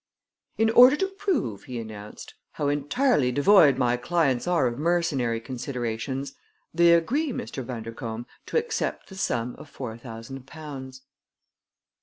"In 0.57 0.71
order 0.71 0.95
to 0.95 1.07
prove," 1.09 1.65
he 1.65 1.77
announced, 1.79 2.33
"how 2.53 2.69
entirely 2.69 3.31
devoid 3.31 3.77
my 3.77 3.97
clients 3.97 4.47
are 4.47 4.65
of 4.65 4.79
mercenary 4.79 5.39
considerations, 5.39 6.33
they 6.73 6.93
agree, 6.95 7.31
Mr. 7.31 7.63
Bundercombe, 7.63 8.25
to 8.47 8.57
accept 8.57 9.09
the 9.09 9.15
sum 9.15 9.53
of 9.59 9.69
four 9.69 9.95
thousand 9.99 10.47
pounds." 10.47 11.03